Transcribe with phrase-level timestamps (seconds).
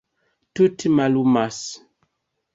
[0.53, 1.57] Tute mallumas.